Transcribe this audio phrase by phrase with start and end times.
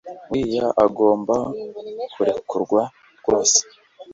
[0.31, 1.35] uriya agomba
[2.13, 2.81] kurekurwa
[3.23, 3.59] kwose